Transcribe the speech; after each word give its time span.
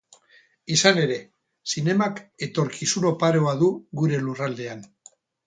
Izan 0.75 1.01
ere, 1.01 1.17
zinemak 1.73 2.17
etorkizun 2.47 3.07
oparoa 3.11 3.55
du 3.61 3.71
gure 4.03 4.25
lurraldean. 4.27 4.85